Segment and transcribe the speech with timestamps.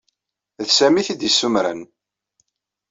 [0.65, 1.81] D Sami ay t-id-yessumren.